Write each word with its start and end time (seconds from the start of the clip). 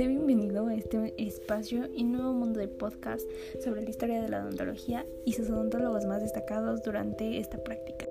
Sé 0.00 0.08
bienvenido 0.08 0.66
a 0.66 0.74
este 0.74 1.12
espacio 1.18 1.86
y 1.94 2.04
nuevo 2.04 2.32
mundo 2.32 2.58
de 2.58 2.68
podcast 2.68 3.30
sobre 3.62 3.82
la 3.82 3.90
historia 3.90 4.22
de 4.22 4.30
la 4.30 4.42
odontología 4.42 5.04
y 5.26 5.34
sus 5.34 5.50
odontólogos 5.50 6.06
más 6.06 6.22
destacados 6.22 6.82
durante 6.82 7.36
esta 7.38 7.62
práctica. 7.62 8.06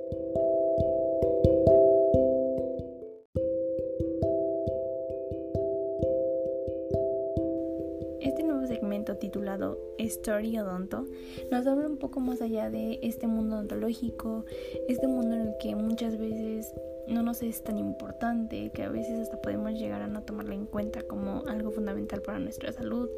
Este 8.22 8.44
nuevo 8.44 8.68
segmento 8.68 9.18
titulado 9.18 9.80
Story 9.98 10.60
Odonto 10.60 11.08
nos 11.50 11.66
habla 11.66 11.88
un 11.88 11.98
poco 11.98 12.20
más 12.20 12.44
allá 12.44 12.70
de 12.70 13.00
este 13.02 13.26
mundo 13.26 13.56
odontológico, 13.56 14.46
este 14.88 15.08
mundo 15.08 15.38
en 15.38 15.42
el 15.42 15.54
que 15.60 15.74
muchas 15.74 16.20
veces 16.20 16.72
no 17.10 17.24
nos 17.24 17.42
es 17.42 17.64
tan 17.64 17.78
importante, 17.78 18.72
que 18.74 18.84
a 18.84 18.90
veces 18.90 19.20
hasta 19.20 19.42
podemos 19.42 19.74
llegar 19.74 20.02
a 20.02 20.08
no 20.08 20.24
tomarla 20.24 20.54
en 20.54 20.66
cuenta 20.66 21.02
como 21.04 21.44
algo 21.48 21.72
fundamental 21.72 22.22
para 22.22 22.40
nuestra 22.40 22.72
salud, 22.72 23.10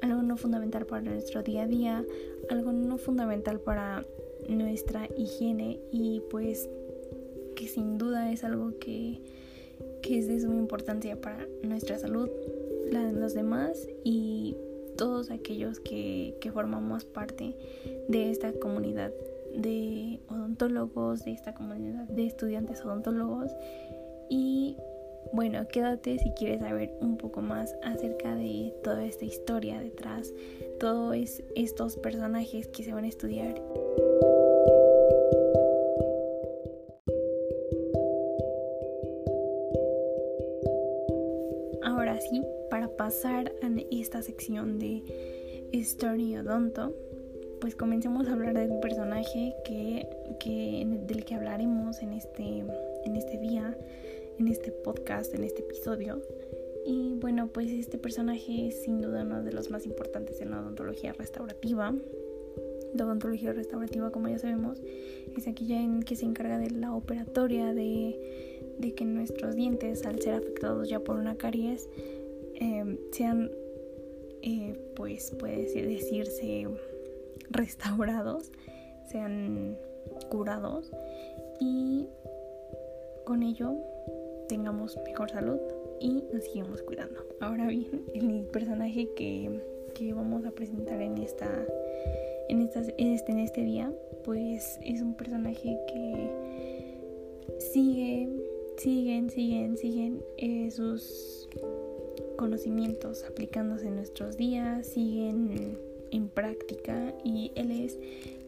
algo 0.00 0.22
no 0.22 0.36
fundamental 0.36 0.86
para 0.86 1.02
nuestro 1.02 1.42
día 1.42 1.62
a 1.62 1.66
día, 1.66 2.04
algo 2.48 2.72
no 2.72 2.98
fundamental 2.98 3.60
para 3.60 4.04
nuestra 4.48 5.08
higiene 5.16 5.80
y 5.90 6.22
pues 6.30 6.68
que 7.56 7.68
sin 7.68 7.98
duda 7.98 8.30
es 8.32 8.44
algo 8.44 8.78
que, 8.78 9.20
que 10.02 10.18
es 10.18 10.28
de 10.28 10.40
suma 10.40 10.56
importancia 10.56 11.20
para 11.20 11.46
nuestra 11.62 11.98
salud, 11.98 12.28
la 12.90 13.04
de 13.04 13.12
los 13.12 13.34
demás 13.34 13.88
y 14.04 14.56
todos 14.96 15.30
aquellos 15.30 15.80
que, 15.80 16.36
que 16.40 16.52
formamos 16.52 17.04
parte 17.04 17.56
de 18.08 18.30
esta 18.30 18.52
comunidad 18.52 19.12
de 19.56 20.20
odontólogos, 20.28 21.24
de 21.24 21.32
esta 21.32 21.54
comunidad 21.54 22.04
de 22.08 22.26
estudiantes 22.26 22.84
odontólogos. 22.84 23.50
Y 24.28 24.76
bueno, 25.32 25.66
quédate 25.68 26.18
si 26.18 26.30
quieres 26.32 26.60
saber 26.60 26.92
un 27.00 27.16
poco 27.16 27.40
más 27.40 27.74
acerca 27.82 28.34
de 28.34 28.72
toda 28.82 29.04
esta 29.04 29.24
historia 29.24 29.80
detrás, 29.80 30.32
todos 30.78 31.16
estos 31.56 31.96
personajes 31.96 32.68
que 32.68 32.84
se 32.84 32.92
van 32.92 33.04
a 33.04 33.08
estudiar. 33.08 33.60
Ahora 41.82 42.20
sí, 42.20 42.42
para 42.70 42.88
pasar 42.96 43.52
a 43.62 43.68
esta 43.90 44.22
sección 44.22 44.78
de 44.78 45.02
Story 45.72 46.36
Odonto, 46.36 46.94
pues 47.60 47.74
comencemos 47.76 48.28
a 48.28 48.32
hablar 48.32 48.54
de 48.54 48.72
un 48.72 48.80
personaje 48.80 49.54
que, 49.64 50.06
del 51.06 51.24
que 51.24 51.34
hablaremos 51.34 52.02
en 52.02 52.12
este, 52.12 52.64
en 53.04 53.16
este 53.16 53.38
día, 53.38 53.76
en 54.38 54.48
este 54.48 54.70
podcast, 54.70 55.34
en 55.34 55.44
este 55.44 55.62
episodio. 55.62 56.20
Y 56.86 57.14
bueno, 57.14 57.48
pues 57.48 57.70
este 57.70 57.98
personaje 57.98 58.68
es 58.68 58.82
sin 58.82 59.00
duda 59.00 59.22
uno 59.22 59.42
de 59.42 59.52
los 59.52 59.70
más 59.70 59.86
importantes 59.86 60.40
en 60.40 60.50
la 60.50 60.60
odontología 60.60 61.12
restaurativa. 61.12 61.94
La 62.94 63.06
odontología 63.06 63.52
restaurativa, 63.52 64.10
como 64.10 64.28
ya 64.28 64.38
sabemos, 64.38 64.82
es 65.36 65.48
aquella 65.48 65.80
en 65.80 66.02
que 66.02 66.14
se 66.14 66.26
encarga 66.26 66.58
de 66.58 66.70
la 66.70 66.94
operatoria 66.94 67.72
de, 67.72 68.54
de 68.78 68.94
que 68.94 69.04
nuestros 69.04 69.56
dientes, 69.56 70.04
al 70.04 70.20
ser 70.20 70.34
afectados 70.34 70.88
ya 70.88 71.00
por 71.00 71.16
una 71.16 71.36
caries, 71.36 71.88
eh, 72.54 72.98
sean, 73.10 73.50
eh, 74.42 74.78
pues 74.94 75.32
puede 75.32 75.62
decirse, 75.62 76.68
restaurados, 77.50 78.50
sean 79.06 79.76
curados 80.30 80.90
y 81.60 82.06
con 83.24 83.42
ello 83.42 83.74
tengamos 84.48 84.98
mejor 85.04 85.30
salud 85.30 85.60
y 86.00 86.24
nos 86.32 86.44
sigamos 86.44 86.82
cuidando. 86.82 87.20
Ahora 87.40 87.68
bien, 87.68 88.04
el 88.14 88.44
personaje 88.52 89.08
que, 89.16 89.60
que 89.94 90.12
vamos 90.12 90.44
a 90.44 90.50
presentar 90.50 91.00
en 91.00 91.18
esta 91.18 91.48
en 92.48 92.60
este, 92.60 93.32
en 93.32 93.38
este 93.38 93.62
día, 93.62 93.92
pues 94.24 94.78
es 94.82 95.00
un 95.00 95.14
personaje 95.14 95.78
que 95.86 96.30
sigue, 97.58 98.28
siguen, 98.76 99.30
siguen, 99.30 99.76
siguen 99.76 100.24
eh, 100.36 100.70
sus 100.70 101.48
conocimientos 102.36 103.24
aplicándose 103.24 103.88
en 103.88 103.96
nuestros 103.96 104.36
días, 104.36 104.86
siguen 104.86 105.78
en 106.14 106.28
práctica 106.28 107.12
y 107.24 107.50
él 107.56 107.70
es 107.70 107.98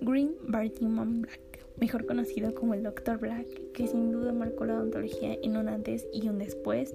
Green 0.00 0.34
Bartiman 0.46 1.22
Black, 1.22 1.40
mejor 1.78 2.06
conocido 2.06 2.54
como 2.54 2.74
el 2.74 2.82
Dr. 2.82 3.18
Black, 3.18 3.46
que 3.72 3.88
sin 3.88 4.12
duda 4.12 4.32
marcó 4.32 4.64
la 4.64 4.76
odontología 4.76 5.36
en 5.42 5.56
un 5.56 5.68
antes 5.68 6.06
y 6.12 6.28
un 6.28 6.38
después 6.38 6.94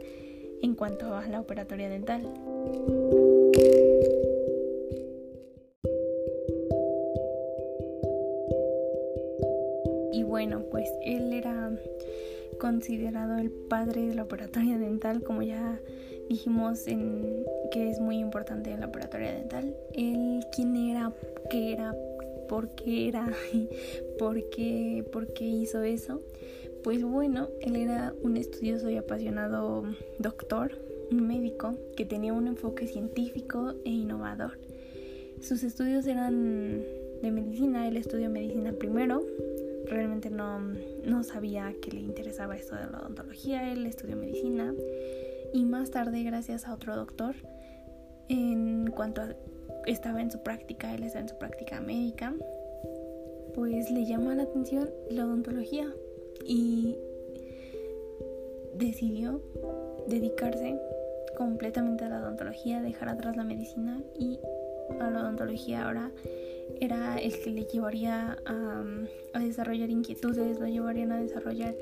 en 0.62 0.76
cuanto 0.76 1.14
a 1.16 1.28
la 1.28 1.42
operatoria 1.42 1.90
dental. 1.90 2.22
Y 10.14 10.24
bueno, 10.24 10.64
pues 10.72 10.90
él 11.04 11.34
era 11.34 11.72
considerado 12.60 13.38
el 13.38 13.52
padre 13.52 14.08
de 14.08 14.16
la 14.16 14.24
operatoria 14.24 14.78
dental, 14.78 15.24
como 15.24 15.42
ya 15.42 15.80
dijimos 16.30 16.86
que 17.72 17.90
es 17.90 18.00
muy 18.00 18.18
importante 18.18 18.76
la 18.78 18.88
operatoria 18.88 19.34
dental. 19.34 19.76
Él, 19.94 20.42
quién 20.56 20.76
era, 20.76 21.14
qué 21.50 21.74
era, 21.74 21.96
por 22.48 22.70
qué 22.76 23.08
era, 23.08 23.32
por 24.20 24.50
qué, 24.50 25.06
por 25.12 25.34
qué 25.34 25.46
hizo 25.46 25.82
eso. 25.84 26.22
Pues 26.84 27.04
bueno, 27.04 27.50
él 27.62 27.76
era 27.76 28.14
un 28.24 28.38
estudioso 28.38 28.90
y 28.90 28.98
apasionado 28.98 29.84
doctor, 30.18 30.72
un 31.12 31.28
médico 31.28 31.76
que 31.96 32.06
tenía 32.06 32.34
un 32.34 32.48
enfoque 32.48 32.88
científico 32.88 33.76
e 33.86 33.92
innovador. 33.92 34.58
Sus 35.42 35.64
estudios 35.64 36.08
eran 36.08 36.82
de 37.22 37.32
medicina, 37.32 37.88
él 37.88 37.98
estudió 37.98 38.30
medicina 38.30 38.74
primero, 38.74 39.24
realmente 39.92 40.30
no, 40.30 40.60
no 40.60 41.24
sabía 41.24 41.74
que 41.82 41.92
le 41.92 42.00
interesaba 42.00 42.56
esto 42.56 42.76
de 42.76 42.88
la 42.90 43.00
odontología, 43.00 43.72
él 43.72 43.86
estudió 43.86 44.16
medicina 44.16 44.74
y 45.54 45.66
más 45.66 45.92
tarde 45.92 46.24
gracias 46.24 46.68
a 46.68 46.74
otro 46.74 46.96
doctor 46.96 47.36
en 48.30 48.90
cuanto 48.92 49.22
estaba 49.86 50.22
en 50.22 50.32
su 50.32 50.42
práctica, 50.42 50.94
él 50.94 51.04
estaba 51.04 51.24
en 51.24 51.30
su 51.30 51.38
práctica 51.38 51.82
médica, 51.82 52.34
pues 53.54 53.92
le 53.92 54.06
llama 54.06 54.34
la 54.36 54.44
atención 54.44 54.90
la 55.10 55.26
odontología 55.26 55.94
y 56.46 56.96
decidió 58.76 59.42
dedicarse 60.08 60.80
completamente 61.38 62.06
a 62.06 62.10
la 62.10 62.22
odontología, 62.22 62.82
dejar 62.82 63.10
atrás 63.10 63.36
la 63.36 63.44
medicina 63.44 64.02
y 64.18 64.40
a 65.00 65.10
la 65.10 65.22
odontología. 65.22 65.86
Ahora 65.86 66.12
era 66.80 67.18
el 67.18 67.40
que 67.40 67.52
le 67.52 67.66
llevaría 67.66 68.38
a, 68.46 69.40
desarrollar 69.40 69.90
inquietudes, 69.90 70.60
lo 70.60 70.68
llevarían 70.68 71.12
a 71.12 71.20
desarrollar 71.20 71.76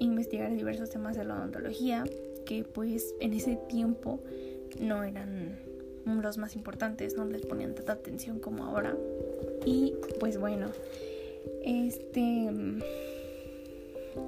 e 0.00 0.04
investigar 0.04 0.54
diversos 0.54 0.90
temas 0.90 1.16
de 1.16 1.24
la 1.24 1.36
odontología 1.36 2.04
que 2.44 2.64
pues 2.64 3.14
en 3.20 3.32
ese 3.32 3.56
tiempo 3.68 4.20
no 4.78 5.04
eran 5.04 5.58
los 6.06 6.38
más 6.38 6.54
importantes, 6.54 7.16
no 7.16 7.24
les 7.24 7.46
ponían 7.46 7.74
tanta 7.74 7.92
atención 7.92 8.38
como 8.38 8.64
ahora. 8.64 8.96
Y 9.64 9.94
pues 10.20 10.38
bueno, 10.38 10.68
este 11.62 12.50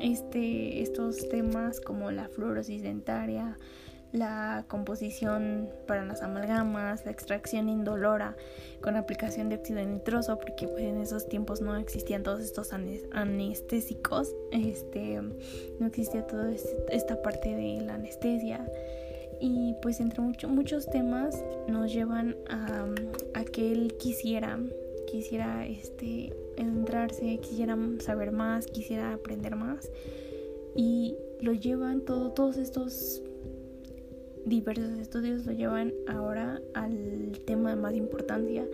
este 0.01 0.83
estos 0.83 1.29
temas 1.29 1.81
como 1.81 2.11
la 2.11 2.29
fluorosis 2.29 2.83
dentaria, 2.83 3.59
la 4.13 4.65
composición 4.69 5.69
para 5.87 6.05
las 6.05 6.23
amalgamas, 6.23 7.05
la 7.05 7.11
extracción 7.11 7.69
indolora 7.69 8.37
con 8.81 8.97
aplicación 8.97 9.49
de 9.49 9.57
óxido 9.57 9.85
nitroso, 9.85 10.39
porque 10.39 10.69
pues 10.69 10.85
en 10.85 11.01
esos 11.01 11.29
tiempos 11.29 11.61
no 11.61 11.77
existían 11.77 12.23
todos 12.23 12.41
estos 12.41 12.73
anestésicos, 12.73 14.35
este, 14.53 15.21
no 15.79 15.87
existía 15.87 16.27
toda 16.27 16.53
esta 16.91 17.23
parte 17.23 17.55
de 17.55 17.81
la 17.83 17.95
anestesia. 17.95 18.67
Y 19.39 19.75
pues 19.83 20.01
entre 20.01 20.23
muchos 20.23 20.87
temas 20.87 21.45
nos 21.69 21.93
llevan 21.93 22.37
a, 22.49 22.87
a, 23.35 23.45
que 23.45 23.71
él 23.71 23.95
quisiera 23.99 24.59
quisiera 25.07 25.67
este 25.67 26.35
entrarse 26.57 27.39
quisiera 27.39 27.77
saber 28.01 28.33
más 28.33 28.67
quisiera 28.67 29.13
aprender 29.13 29.55
más. 29.55 29.91
Y 30.75 31.17
lo 31.41 31.53
llevan 31.53 32.01
todo, 32.03 32.31
todos 32.33 32.57
estos 32.57 33.23
diversos 34.47 34.99
estudios 34.99 35.45
lo 35.45 35.53
llevan 35.53 35.93
ahora 36.09 36.61
al 36.75 37.33
tema 37.45 37.71
de 37.71 37.77
más 37.77 37.95
importancia, 37.95 38.65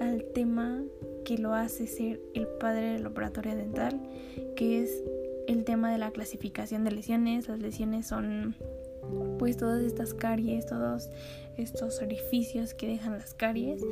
al 0.00 0.24
tema 0.34 0.82
que 1.24 1.38
lo 1.38 1.54
hace 1.54 1.86
ser 1.86 2.20
el 2.34 2.46
padre 2.46 2.92
de 2.92 2.98
la 3.00 3.08
operatoria 3.08 3.54
dental, 3.54 4.00
que 4.56 4.82
es 4.82 5.02
el 5.48 5.64
tema 5.64 5.90
de 5.90 5.98
la 5.98 6.10
clasificación 6.10 6.84
de 6.84 6.92
lesiones. 6.92 7.48
Las 7.48 7.60
lesiones 7.60 8.06
son 8.06 8.54
pues 9.38 9.56
todas 9.56 9.82
estas 9.82 10.14
caries, 10.14 10.66
todos 10.66 11.08
estos 11.56 12.00
orificios 12.02 12.74
que 12.74 12.86
dejan 12.86 13.14
las 13.14 13.34
caries. 13.34 13.82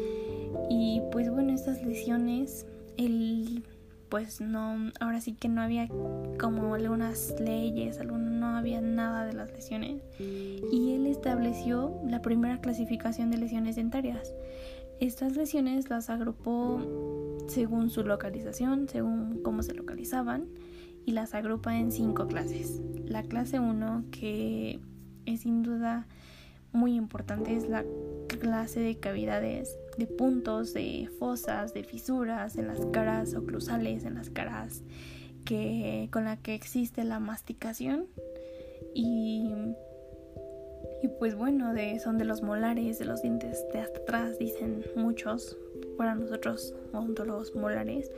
Y 0.69 1.01
pues 1.11 1.31
bueno, 1.31 1.53
estas 1.53 1.83
lesiones, 1.83 2.67
él 2.99 3.63
pues 4.11 4.41
no, 4.41 4.91
ahora 5.01 5.21
sí 5.21 5.33
que 5.33 5.49
no 5.49 5.63
había 5.63 5.89
como 6.39 6.75
algunas 6.75 7.35
leyes, 7.41 7.99
no 8.05 8.47
había 8.57 8.81
nada 8.81 9.25
de 9.25 9.33
las 9.33 9.53
lesiones. 9.53 10.03
Y 10.19 10.93
él 10.95 11.07
estableció 11.07 11.95
la 12.05 12.21
primera 12.21 12.61
clasificación 12.61 13.31
de 13.31 13.39
lesiones 13.39 13.77
dentarias. 13.77 14.35
Estas 14.99 15.37
lesiones 15.37 15.89
las 15.89 16.11
agrupó 16.11 16.83
según 17.49 17.91
su 17.91 18.03
localización, 18.03 18.89
según 18.89 19.41
cómo 19.43 19.63
se 19.63 19.75
localizaban, 19.75 20.47
y 21.07 21.13
las 21.13 21.35
agrupa 21.35 21.79
en 21.79 21.93
cinco 21.93 22.27
clases. 22.27 22.83
La 23.07 23.23
clase 23.23 23.61
1, 23.61 24.05
que 24.11 24.81
es 25.25 25.41
sin 25.41 25.63
duda 25.63 26.07
muy 26.73 26.95
importante, 26.95 27.57
es 27.57 27.69
la 27.69 27.85
clase 28.41 28.81
de 28.81 28.99
cavidades, 28.99 29.79
de 30.01 30.07
puntos, 30.09 30.75
de 30.75 31.09
fosas, 31.19 31.73
de 31.73 31.85
fisuras 31.85 32.57
en 32.57 32.67
las 32.67 32.85
caras 32.87 33.35
oclusales, 33.35 34.05
en 34.05 34.15
las 34.15 34.31
caras 34.31 34.83
que, 35.45 36.09
con 36.13 36.25
la 36.25 36.37
que 36.37 36.55
existe 36.55 37.05
la 37.05 37.21
masticación. 37.21 38.07
Y 38.95 39.55
y 41.03 41.09
pues 41.09 41.35
bueno, 41.35 41.73
de, 41.73 41.99
son 41.99 42.19
de 42.19 42.25
los 42.25 42.43
molares, 42.43 42.99
de 42.99 43.07
los 43.07 43.23
dientes 43.23 43.65
de 43.73 43.79
hasta 43.79 44.01
atrás, 44.01 44.39
dicen 44.39 44.85
muchos, 44.97 45.57
para 45.97 46.15
nosotros 46.15 46.75
odontólogos 46.93 47.55
molares, 47.55 48.11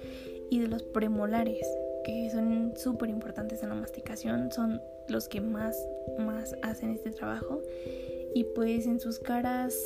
y 0.50 0.58
de 0.58 0.69
los 0.69 0.82
premolares, 0.82 1.67
que 2.05 2.28
son 2.31 2.73
súper 2.76 3.08
importantes 3.08 3.62
en 3.62 3.69
la 3.69 3.76
masticación, 3.76 4.50
son 4.50 4.81
los 5.08 5.28
que 5.28 5.40
más, 5.40 5.76
más 6.19 6.56
hacen 6.62 6.90
este 6.90 7.11
trabajo. 7.11 7.62
Y 8.35 8.44
pues 8.44 8.87
en 8.87 8.99
sus 8.99 9.20
caras 9.20 9.76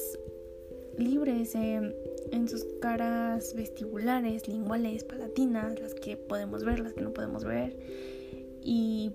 libres, 0.98 1.54
en 1.54 2.48
sus 2.48 2.64
caras 2.80 3.54
vestibulares, 3.54 4.48
linguales, 4.48 5.04
palatinas, 5.04 5.80
las 5.80 5.94
que 5.94 6.16
podemos 6.16 6.64
ver, 6.64 6.80
las 6.80 6.94
que 6.94 7.02
no 7.02 7.12
podemos 7.12 7.44
ver. 7.44 7.76
Y 8.62 9.12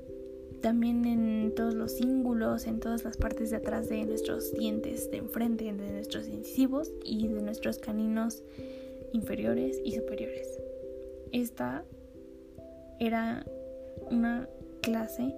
también 0.62 1.06
en 1.06 1.54
todos 1.56 1.74
los 1.74 1.94
cíngulos, 1.94 2.68
en 2.68 2.80
todas 2.80 3.04
las 3.04 3.18
partes 3.18 3.50
de 3.50 3.58
atrás 3.58 3.90
de 3.90 4.06
nuestros 4.06 4.54
dientes 4.54 5.10
de 5.12 5.18
enfrente, 5.18 5.66
de 5.66 5.72
nuestros 5.74 6.28
incisivos 6.28 6.92
y 7.04 7.28
de 7.28 7.42
nuestros 7.42 7.80
caninos 7.80 8.44
inferiores 9.12 9.82
y 9.84 9.94
superiores. 9.94 10.62
Esta 11.32 11.84
era 13.00 13.46
una 14.10 14.48
clase 14.82 15.34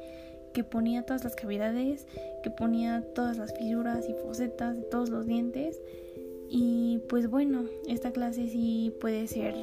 que 0.53 0.63
ponía 0.63 1.03
todas 1.03 1.23
las 1.23 1.35
cavidades, 1.35 2.05
que 2.43 2.51
ponía 2.51 3.03
todas 3.15 3.37
las 3.37 3.53
fisuras 3.57 4.07
y 4.07 4.13
fosetas 4.13 4.75
de 4.75 4.83
todos 4.83 5.09
los 5.09 5.25
dientes. 5.25 5.79
Y 6.55 6.99
pues 7.09 7.27
bueno, 7.31 7.65
esta 7.87 8.11
clase 8.11 8.47
sí 8.47 8.93
puede 9.01 9.25
ser 9.25 9.55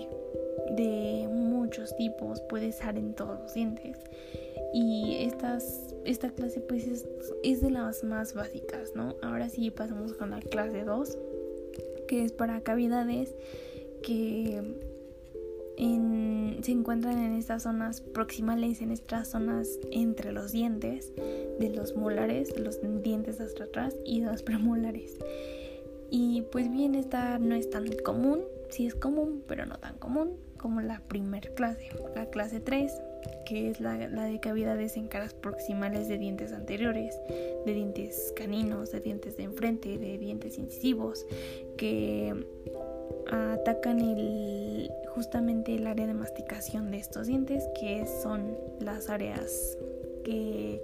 de 0.72 1.28
muchos 1.30 1.94
tipos, 1.96 2.40
puede 2.40 2.66
estar 2.66 2.98
en 2.98 3.14
todos 3.14 3.38
los 3.38 3.54
dientes. 3.54 3.96
Y 4.74 5.18
estas, 5.20 5.94
esta 6.04 6.30
clase 6.30 6.60
pues 6.60 6.88
es, 6.88 7.06
es, 7.44 7.60
de 7.60 7.70
las 7.70 8.02
más 8.02 8.34
básicas, 8.34 8.96
¿no? 8.96 9.14
Ahora 9.22 9.48
sí 9.48 9.70
pasamos 9.70 10.14
con 10.14 10.30
la 10.30 10.40
clase 10.40 10.82
2, 10.82 11.16
que 12.08 12.24
es 12.24 12.32
para 12.32 12.60
cavidades 12.62 13.36
que 14.02 14.60
se 15.76 16.72
encuentran 16.72 17.18
en 17.18 17.34
estas 17.34 17.62
zonas 17.62 18.00
proximales, 18.00 18.82
en 18.82 18.90
estas 18.90 19.28
zonas 19.28 19.78
entre 19.92 20.32
los 20.32 20.50
dientes, 20.50 21.12
de 21.16 21.70
los 21.70 21.94
molares, 21.94 22.58
los 22.58 22.80
dientes 23.02 23.40
hasta 23.40 23.64
atrás 23.64 23.94
y 24.04 24.20
de 24.20 24.26
los 24.26 24.42
premolares. 24.42 25.16
Y 26.10 26.42
pues 26.50 26.70
bien, 26.70 26.94
esta 26.94 27.38
no 27.38 27.54
es 27.54 27.70
tan 27.70 27.86
común, 28.04 28.40
sí 28.68 28.86
es 28.86 28.94
común, 28.94 29.42
pero 29.46 29.66
no 29.66 29.76
tan 29.76 29.96
común 29.98 30.36
como 30.58 30.80
la 30.80 31.00
primer 31.00 31.54
clase, 31.54 31.88
la 32.14 32.26
clase 32.26 32.60
3 32.60 32.92
que 33.44 33.70
es 33.70 33.80
la, 33.80 33.96
de 33.96 34.40
cavidades 34.40 34.96
en 34.96 35.08
caras 35.08 35.34
proximales 35.34 36.08
de 36.08 36.18
dientes 36.18 36.52
anteriores, 36.52 37.20
de 37.66 37.74
dientes 37.74 38.32
caninos, 38.36 38.92
de 38.92 39.00
dientes 39.00 39.36
de 39.36 39.44
enfrente, 39.44 39.98
de 39.98 40.18
dientes 40.18 40.58
incisivos, 40.58 41.26
que 41.76 42.46
atacan 43.30 44.00
el, 44.00 44.90
justamente 45.08 45.74
el 45.74 45.86
área 45.86 46.06
de 46.06 46.14
masticación 46.14 46.90
de 46.90 46.98
estos 46.98 47.26
dientes, 47.26 47.68
que 47.78 48.06
son 48.06 48.56
las 48.80 49.10
áreas 49.10 49.76
que, 50.24 50.82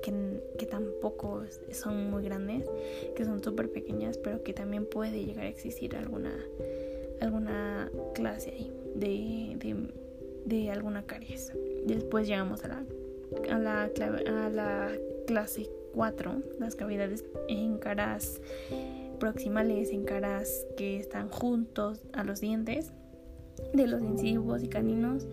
que, 0.59 0.67
tampoco 0.67 1.45
son 1.73 2.11
muy 2.11 2.25
grandes, 2.25 2.69
que 3.15 3.25
son 3.25 3.43
súper 3.43 3.71
pequeñas, 3.71 4.19
pero 4.19 4.43
que 4.43 4.53
también 4.53 4.87
puede 4.87 5.25
llegar 5.25 5.47
a 5.47 5.49
existir 5.49 5.97
alguna, 5.97 6.33
alguna 7.21 7.91
clase 8.15 8.51
ahí 8.51 8.73
de, 8.95 9.57
de, 9.59 9.77
de 10.45 10.71
alguna 10.71 11.05
caries. 11.07 11.53
Después 11.85 12.27
llegamos 12.27 12.65
a 12.65 12.69
la, 12.69 12.85
a 13.51 13.59
la, 13.59 13.83
a 13.85 14.49
la 14.51 14.93
clase 15.27 15.69
4, 15.95 16.43
las 16.59 16.75
cavidades 16.75 17.25
en 17.49 17.79
caras 17.79 18.41
proximales, 19.19 19.91
en 19.91 20.05
caras 20.05 20.67
que 20.77 20.99
están 20.99 21.31
juntos 21.31 22.03
a 22.13 22.23
los 22.25 22.41
dientes 22.41 22.93
de 23.73 23.87
los 23.87 24.03
incisivos 24.03 24.63
y 24.63 24.69
caninos, 24.69 25.27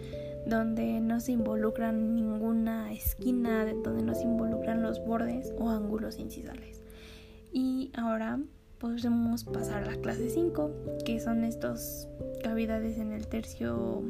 donde 0.45 0.99
no 0.99 1.19
se 1.19 1.31
involucran 1.31 2.15
ninguna 2.15 2.91
esquina, 2.91 3.65
donde 3.83 4.03
no 4.03 4.13
se 4.13 4.23
involucran 4.23 4.81
los 4.81 5.03
bordes 5.05 5.53
o 5.57 5.69
ángulos 5.69 6.19
incisales. 6.19 6.81
Y 7.51 7.91
ahora 7.95 8.39
podemos 8.79 9.45
pasar 9.45 9.83
a 9.83 9.91
la 9.91 9.97
clase 9.97 10.29
5, 10.29 10.71
que 11.05 11.19
son 11.19 11.43
estas 11.43 12.09
cavidades 12.43 12.97
en 12.97 13.13
el 13.13 13.27
tercio 13.27 14.03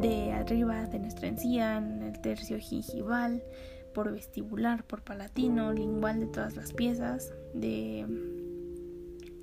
de 0.00 0.32
arriba 0.32 0.86
de 0.86 0.98
nuestra 1.00 1.28
encía, 1.28 1.76
en 1.76 2.02
el 2.02 2.18
tercio 2.20 2.58
gingival, 2.58 3.42
por 3.92 4.12
vestibular, 4.12 4.84
por 4.84 5.02
palatino, 5.02 5.72
lingual 5.72 6.20
de 6.20 6.26
todas 6.26 6.56
las 6.56 6.72
piezas, 6.72 7.34
de, 7.52 8.06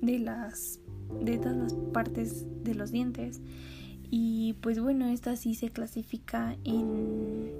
de, 0.00 0.18
las, 0.18 0.80
de 1.20 1.38
todas 1.38 1.56
las 1.56 1.74
partes 1.92 2.46
de 2.64 2.74
los 2.74 2.90
dientes. 2.90 3.40
Y 4.10 4.54
pues 4.62 4.80
bueno, 4.80 5.06
esta 5.06 5.36
sí 5.36 5.54
se 5.54 5.70
clasifica 5.70 6.56
en, 6.64 7.52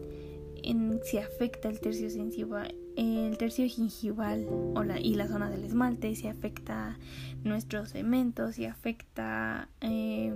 en 0.63 1.01
si 1.05 1.19
afecta 1.19 1.69
el 1.69 1.81
tercio 1.81 2.09
el 2.97 3.39
tercio 3.39 3.65
gingival 3.67 4.47
o 4.75 4.83
la, 4.83 4.99
y 4.99 5.15
la 5.15 5.29
zona 5.29 5.49
del 5.49 5.63
esmalte, 5.63 6.17
si 6.17 6.27
afecta 6.27 6.99
nuestros 7.45 7.91
cementos, 7.91 8.57
si 8.57 8.65
afecta 8.65 9.69
eh, 9.81 10.33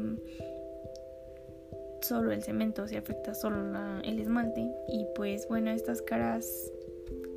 solo 2.03 2.31
el 2.31 2.43
cemento, 2.43 2.87
si 2.87 2.97
afecta 2.97 3.35
solo 3.35 4.01
el 4.03 4.19
esmalte. 4.21 4.71
Y 4.89 5.07
pues 5.17 5.49
bueno, 5.49 5.71
estas 5.71 6.03
caras, 6.03 6.47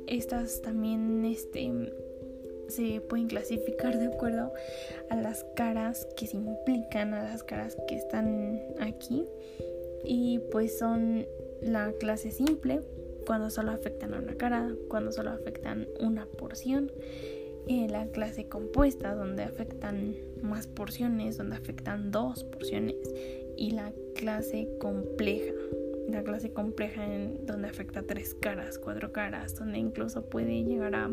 estas 0.06 0.62
también 0.62 1.24
este, 1.24 1.72
se 2.68 3.00
pueden 3.00 3.28
clasificar 3.28 3.98
de 3.98 4.06
acuerdo 4.06 4.52
a 5.10 5.16
las 5.16 5.44
caras 5.54 6.06
que 6.16 6.26
se 6.26 6.36
implican, 6.36 7.14
a 7.14 7.22
las 7.22 7.42
caras 7.42 7.76
que 7.88 7.96
están 7.96 8.60
aquí. 8.80 9.24
Y 10.04 10.40
pues 10.50 10.78
son 10.78 11.26
la 11.60 11.92
clase 11.92 12.30
simple, 12.30 12.80
cuando 13.26 13.50
solo 13.50 13.72
afectan 13.72 14.14
a 14.14 14.18
una 14.18 14.36
cara, 14.36 14.72
cuando 14.88 15.12
solo 15.12 15.30
afectan 15.30 15.88
una 16.00 16.26
porción. 16.26 16.90
Eh, 17.68 17.88
la 17.90 18.06
clase 18.06 18.48
compuesta, 18.48 19.14
donde 19.14 19.42
afectan 19.42 20.14
más 20.40 20.68
porciones, 20.68 21.36
donde 21.36 21.56
afectan 21.56 22.12
dos 22.12 22.44
porciones. 22.44 22.96
Y 23.56 23.72
la 23.72 23.92
clase 24.14 24.68
compleja. 24.78 25.52
La 26.08 26.22
clase 26.22 26.52
compleja 26.52 27.04
en 27.04 27.44
donde 27.46 27.66
afecta 27.68 28.02
tres 28.02 28.34
caras, 28.34 28.78
cuatro 28.78 29.12
caras, 29.12 29.56
donde 29.56 29.78
incluso 29.78 30.22
puede 30.26 30.62
llegar 30.62 30.94
a 30.94 31.10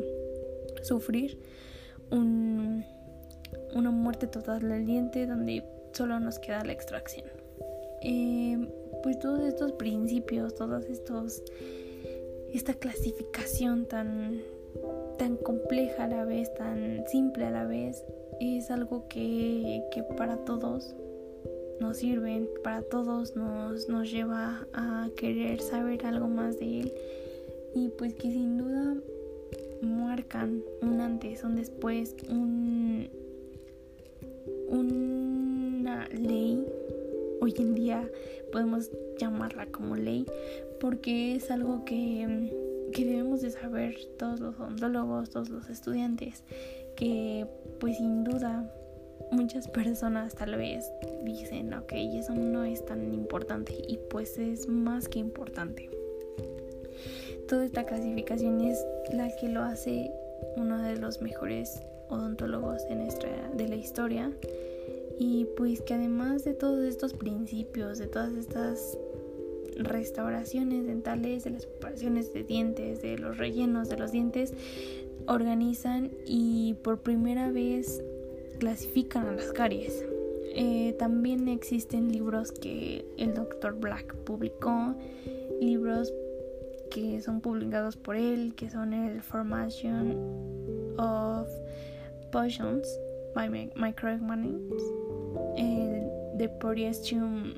sufrir 0.84 1.40
un, 2.12 2.86
una 3.74 3.92
muerte 3.92 4.28
total 4.28 4.62
del 4.68 4.86
diente, 4.86 5.25
donde 5.25 5.63
solo 5.94 6.20
nos 6.20 6.40
queda 6.40 6.63
la 6.63 6.74
extracción. 6.74 7.28
Eh, 8.02 8.68
pues 9.02 9.20
todos 9.20 9.42
estos 9.42 9.74
principios, 9.74 10.56
todos 10.56 10.86
estos, 10.86 11.42
esta 12.54 12.74
clasificación 12.74 13.86
tan, 13.86 14.42
tan 15.18 15.38
compleja 15.38 16.06
a 16.06 16.08
la 16.08 16.25
vez, 16.25 16.54
tan 16.54 17.06
simple 17.08 17.46
a 17.46 17.52
la 17.52 17.66
vez, 17.66 18.04
es 18.40 18.72
algo 18.72 19.08
que, 19.08 19.84
que 19.92 20.04
para 20.04 20.38
todos 20.38 20.96
nos 21.80 21.98
sirven, 21.98 22.50
para 22.63 22.82
todos 22.82 23.36
nos, 23.36 23.90
nos 23.90 24.12
lleva 24.12 24.68
a 24.74 25.10
querer 25.16 25.60
saber 25.62 26.06
algo 26.06 26.28
más 26.28 26.60
de 26.60 26.82
él 26.82 26.94
y 27.75 27.90
pues 27.90 28.13
que 28.13 28.32
sin 28.32 28.58
duda 28.58 28.96
marcan 29.84 30.63
un 30.82 31.02
antes, 31.02 31.44
un 31.44 31.56
después, 31.56 32.16
un, 32.30 33.10
una 34.70 36.08
ley. 36.10 36.66
Hoy 37.42 37.54
en 37.58 37.75
día 37.75 38.10
podemos 38.52 38.90
llamarla 39.18 39.66
como 39.68 39.96
ley 39.96 40.25
porque 40.80 41.36
es 41.36 41.52
algo 41.52 41.86
que, 41.86 42.52
que 42.94 43.06
debemos 43.06 43.42
de 43.42 43.52
saber 43.52 43.96
todos 44.18 44.40
los 44.40 44.60
odontólogos, 44.60 45.30
todos 45.30 45.50
los 45.50 45.70
estudiantes, 45.70 46.44
que 46.96 47.48
pues 47.80 47.98
sin 47.98 48.24
duda 48.24 48.72
muchas 49.32 49.68
personas 49.68 50.36
tal 50.36 50.56
vez 50.56 50.92
dicen, 51.24 51.74
ok, 51.74 51.94
eso 51.94 52.34
no 52.34 52.63
es 52.63 52.86
tan 52.86 53.13
importante 53.13 53.74
y 53.88 53.98
pues 54.10 54.38
es 54.38 54.68
más 54.68 55.08
que 55.10 55.20
importante. 55.20 55.90
Toda 57.53 57.65
esta 57.65 57.86
clasificación 57.86 58.62
es 58.62 58.83
la 59.13 59.29
que 59.36 59.48
lo 59.48 59.62
hace 59.62 60.12
uno 60.57 60.81
de 60.81 60.95
los 60.95 61.22
mejores 61.22 61.83
odontólogos 62.10 62.88
de, 62.88 62.95
nuestra, 62.95 63.29
de 63.55 63.67
la 63.67 63.75
historia 63.75 64.31
y 65.19 65.45
pues 65.55 65.83
que 65.83 65.93
además 65.93 66.45
de 66.45 66.55
todos 66.55 66.83
estos 66.83 67.13
principios, 67.13 68.00
de 68.00 68.07
todas 68.07 68.33
estas 68.33 68.98
restauraciones 69.77 70.88
dentales, 70.88 71.43
de 71.43 71.51
las 71.51 71.67
preparaciones 71.67 72.33
de 72.33 72.43
dientes, 72.43 73.03
de 73.03 73.19
los 73.19 73.38
rellenos 73.38 73.88
de 73.88 73.98
los 73.98 74.12
dientes, 74.12 74.51
organizan 75.27 76.10
y 76.25 76.74
por 76.83 77.01
primera 77.01 77.51
vez 77.51 78.03
clasifican 78.57 79.27
a 79.27 79.31
las 79.31 79.51
caries. 79.51 80.03
Eh, 80.55 80.95
también 80.98 81.48
existen 81.48 82.12
libros 82.12 82.51
que 82.51 83.05
el 83.17 83.36
Dr. 83.36 83.74
Black 83.74 84.15
publicó, 84.24 84.95
libros 85.62 86.12
que 86.93 87.19
son 87.21 87.41
publicados 87.41 87.97
por 87.97 88.15
él, 88.15 88.53
que 88.55 88.69
son 88.69 88.93
el 88.93 89.23
Formation 89.23 90.15
of 91.00 91.50
Potions 92.31 92.88
by 93.33 93.50
Microeconomics, 93.75 94.83
el 95.57 96.07
The 96.38 96.50
Protiestium 96.59 97.55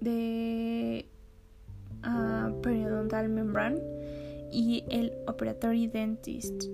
de 0.00 1.06
uh, 2.04 2.60
Periodontal 2.60 3.30
Membrane 3.30 3.80
y 4.52 4.84
el 4.90 5.14
Operatory 5.26 5.86
Dentist, 5.86 6.64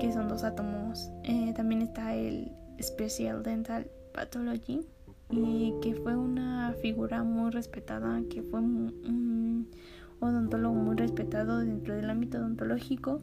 que 0.00 0.12
son 0.12 0.28
dos 0.28 0.44
átomos. 0.44 1.10
Eh, 1.24 1.52
también 1.54 1.82
está 1.82 2.14
el 2.14 2.52
Special 2.80 3.42
Dental 3.42 3.86
Pathology 4.14 4.80
y 5.28 5.74
que 5.82 5.94
fue 5.94 6.16
una 6.16 6.72
figura 6.80 7.22
muy 7.22 7.50
respetada, 7.50 8.22
que 8.30 8.42
fue 8.42 8.60
un 8.60 9.68
odontólogo 10.20 10.74
muy 10.74 10.96
respetado 10.96 11.58
dentro 11.58 11.94
del 11.94 12.10
ámbito 12.10 12.38
odontológico 12.38 13.20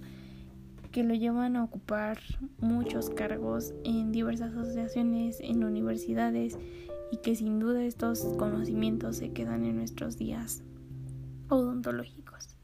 que 0.92 1.04
lo 1.04 1.14
llevan 1.14 1.56
a 1.56 1.64
ocupar 1.64 2.18
muchos 2.60 3.10
cargos 3.10 3.74
en 3.84 4.12
diversas 4.12 4.54
asociaciones, 4.54 5.40
en 5.42 5.64
universidades 5.64 6.58
y 7.12 7.18
que 7.18 7.36
sin 7.36 7.60
duda 7.60 7.84
estos 7.84 8.22
conocimientos 8.38 9.18
se 9.18 9.32
quedan 9.32 9.66
en 9.66 9.78
nuestros 9.78 10.18
días 10.18 10.64
odontológicos. 11.50 12.56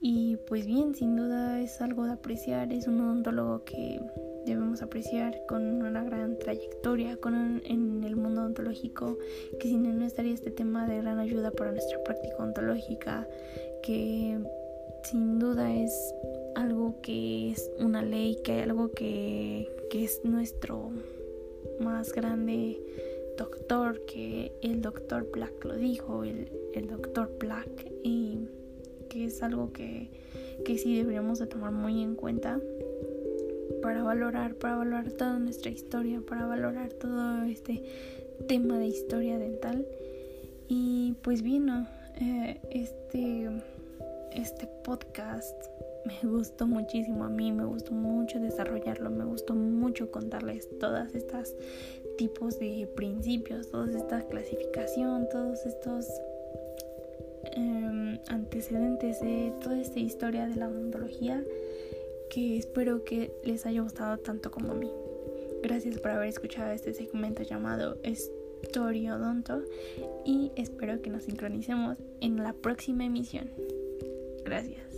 Y 0.00 0.38
pues 0.48 0.66
bien, 0.66 0.94
sin 0.94 1.16
duda 1.16 1.60
es 1.60 1.80
algo 1.82 2.04
de 2.04 2.12
apreciar, 2.12 2.72
es 2.72 2.86
un 2.86 3.00
odontólogo 3.00 3.64
que 3.64 4.00
debemos 4.44 4.82
apreciar 4.82 5.42
con 5.46 5.82
una 5.82 6.04
gran 6.04 6.38
trayectoria 6.38 7.16
con 7.16 7.62
en 7.64 8.04
el 8.04 8.16
mundo 8.16 8.42
odontológico, 8.42 9.18
que 9.58 9.68
sin 9.68 9.86
él 9.86 9.98
no 9.98 10.06
estaría 10.06 10.34
este 10.34 10.50
tema 10.50 10.86
de 10.86 10.98
gran 10.98 11.18
ayuda 11.18 11.50
para 11.50 11.72
nuestra 11.72 12.02
práctica 12.02 12.36
odontológica, 12.38 13.28
que 13.82 14.38
sin 15.04 15.38
duda 15.38 15.74
es 15.74 16.14
algo 16.54 17.00
que 17.02 17.52
es 17.52 17.70
una 17.78 18.02
ley, 18.02 18.36
que 18.44 18.62
algo 18.62 18.90
que, 18.92 19.68
que 19.90 20.04
es 20.04 20.20
nuestro 20.24 20.90
más 21.80 22.12
grande 22.12 22.80
doctor, 23.36 24.04
que 24.06 24.52
el 24.62 24.82
doctor 24.82 25.30
Black 25.32 25.64
lo 25.64 25.76
dijo, 25.76 26.24
el, 26.24 26.50
el 26.74 26.88
doctor 26.88 27.30
Black, 27.38 27.90
y 28.02 28.48
que 29.08 29.24
es 29.24 29.42
algo 29.42 29.72
que, 29.72 30.10
que 30.64 30.78
sí 30.78 30.96
deberíamos 30.96 31.38
de 31.38 31.46
tomar 31.46 31.72
muy 31.72 32.02
en 32.02 32.14
cuenta 32.14 32.60
para 33.82 34.02
valorar, 34.02 34.54
para 34.54 34.76
valorar 34.76 35.12
toda 35.12 35.38
nuestra 35.38 35.70
historia, 35.70 36.20
para 36.20 36.46
valorar 36.46 36.92
todo 36.92 37.44
este 37.44 37.82
tema 38.46 38.78
de 38.78 38.86
historia 38.86 39.38
dental. 39.38 39.86
Y 40.68 41.14
pues 41.22 41.42
bien, 41.42 41.68
eh, 42.20 42.60
este, 42.70 43.48
este 44.32 44.66
podcast 44.84 45.66
me 46.04 46.18
gustó 46.30 46.66
muchísimo 46.66 47.24
a 47.24 47.28
mí, 47.28 47.52
me 47.52 47.64
gustó 47.64 47.92
mucho 47.92 48.40
desarrollarlo, 48.40 49.10
me 49.10 49.24
gustó 49.24 49.54
mucho 49.54 50.10
contarles 50.10 50.68
todas 50.78 51.14
estas 51.14 51.54
tipos 52.18 52.58
de 52.58 52.88
principios, 52.94 53.70
toda 53.70 53.90
esta 53.96 54.22
clasificación, 54.22 55.28
todos 55.30 55.64
estos 55.66 56.06
em, 57.52 58.18
antecedentes 58.28 59.20
de 59.20 59.52
toda 59.60 59.80
esta 59.80 60.00
historia 60.00 60.46
de 60.46 60.56
la 60.56 60.68
odontología 60.68 61.42
que 62.30 62.56
espero 62.56 63.04
que 63.04 63.32
les 63.44 63.66
haya 63.66 63.82
gustado 63.82 64.18
tanto 64.18 64.50
como 64.50 64.72
a 64.72 64.74
mí. 64.74 64.90
Gracias 65.62 65.98
por 65.98 66.12
haber 66.12 66.28
escuchado 66.28 66.72
este 66.72 66.94
segmento 66.94 67.42
llamado 67.42 67.98
Odonto 69.12 69.62
y 70.24 70.52
espero 70.56 71.02
que 71.02 71.10
nos 71.10 71.24
sincronicemos 71.24 71.98
en 72.20 72.36
la 72.36 72.52
próxima 72.54 73.04
emisión. 73.04 73.50
Gracias. 74.44 74.89